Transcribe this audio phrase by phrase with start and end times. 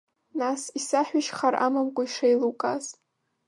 [0.39, 2.85] Нас, исаҳәишь хар амамкәа ишеилукааз.